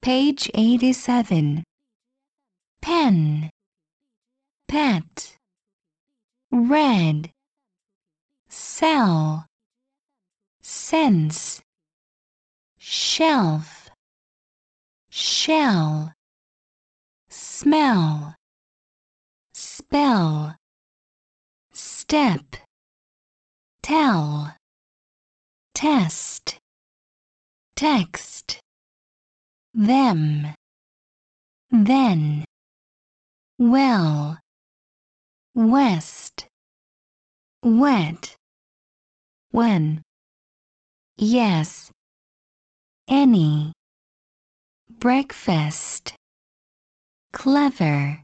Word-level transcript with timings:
Page 0.00 0.48
87. 0.54 1.64
Pen, 2.80 3.50
pet, 4.68 5.36
red, 6.52 7.30
cell, 8.48 9.44
sense, 10.62 11.60
shelf, 12.78 13.90
shell, 15.10 16.12
smell, 17.28 18.36
spell, 19.52 20.56
step, 21.72 22.56
tell, 23.82 24.54
test, 25.74 26.58
text, 27.74 28.60
them, 29.74 30.54
then, 31.70 32.44
well, 33.58 34.38
west, 35.54 36.46
wet, 37.62 38.36
when, 39.50 40.02
yes, 41.16 41.90
any, 43.08 43.72
breakfast, 44.98 46.14
clever, 47.32 48.22